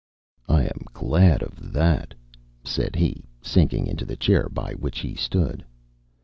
[0.49, 2.15] "I am glad of that,"
[2.63, 5.63] said he, sinking into the chair by which he stood.